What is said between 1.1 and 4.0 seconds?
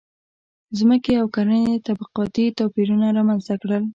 او کرنې طبقاتي توپیرونه رامنځته کړل.